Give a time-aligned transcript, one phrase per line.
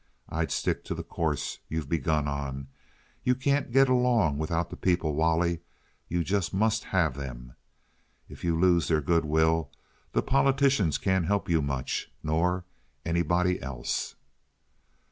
[0.29, 2.69] I'd stick to the course you've begun on.
[3.23, 5.59] You can't get along without the people, Wally.
[6.07, 7.53] You just must have them.
[8.27, 9.69] If you lose their good will
[10.13, 12.65] the politicians can't help you much, nor
[13.05, 14.15] anybody else."